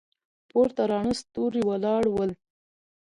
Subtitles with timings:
[0.49, 2.31] پورته راڼه ستوري ولاړ ول.